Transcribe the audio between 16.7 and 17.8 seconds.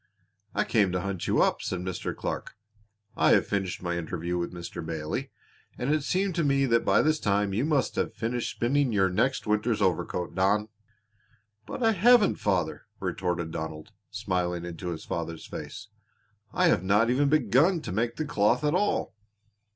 not even begun